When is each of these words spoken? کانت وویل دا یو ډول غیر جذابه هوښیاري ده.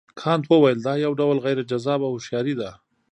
کانت 0.19 0.43
وویل 0.47 0.79
دا 0.87 0.93
یو 1.05 1.13
ډول 1.19 1.37
غیر 1.45 1.57
جذابه 1.71 2.07
هوښیاري 2.09 2.53
ده. 2.61 2.69